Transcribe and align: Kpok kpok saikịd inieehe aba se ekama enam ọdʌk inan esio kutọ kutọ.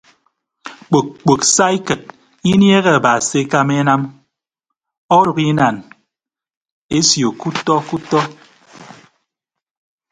Kpok 0.87 1.07
kpok 1.21 1.41
saikịd 1.55 2.01
inieehe 2.51 2.91
aba 2.97 3.11
se 3.27 3.37
ekama 3.43 3.73
enam 3.81 4.01
ọdʌk 5.19 5.37
inan 5.49 5.75
esio 6.97 7.29
kutọ 7.41 7.75
kutọ. 7.87 8.19